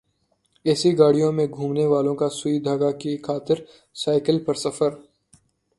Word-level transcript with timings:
اے 0.65 0.73
C 0.79 0.89
گاڑیوں 0.99 1.31
میں 1.37 1.47
گھومنے 1.55 1.85
والوں 1.93 2.15
کا 2.21 2.27
سوئی 2.39 2.57
دھاگا 2.65 2.91
کی 3.01 3.11
خاطر 3.25 3.57
سائیکل 3.95 4.37
پر 4.45 4.55
سفر 4.65 4.91